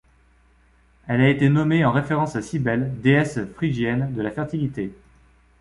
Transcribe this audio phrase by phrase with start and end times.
[1.07, 4.95] Elle a été nommée en référence à Cybele, déesse phrygienne de la fertilité.